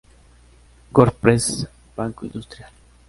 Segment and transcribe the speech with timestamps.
[0.95, 2.71] Wordpress Banco Industrial.